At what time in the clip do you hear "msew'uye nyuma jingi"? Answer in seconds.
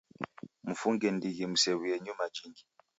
1.51-2.63